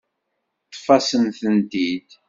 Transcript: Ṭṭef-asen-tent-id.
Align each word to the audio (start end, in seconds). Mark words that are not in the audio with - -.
Ṭṭef-asen-tent-id. 0.71 2.09